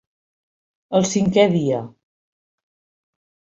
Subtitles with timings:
[0.99, 1.83] El cinquè dia.